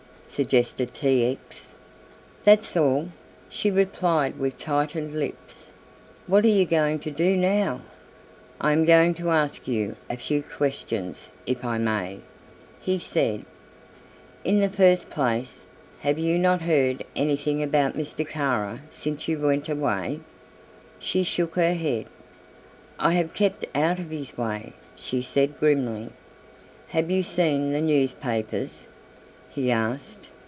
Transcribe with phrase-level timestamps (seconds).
[0.27, 1.25] suggested T.
[1.29, 1.75] X.
[2.45, 3.09] "That's all,"
[3.49, 5.73] she replied with tightened lips;
[6.25, 7.81] "what are you going to do now?"
[8.61, 12.19] "I am going to ask you a few questions if I may,"
[12.79, 13.43] he said.
[14.45, 15.65] "In the first place
[15.99, 18.25] have you not heard anything about Mr.
[18.25, 20.21] Kara since you went away?"
[20.97, 22.05] She shook her head.
[22.97, 26.07] "I have kept out of his way," she said grimly.
[26.87, 28.87] "Have you seen the newspapers?"
[29.53, 30.29] he asked.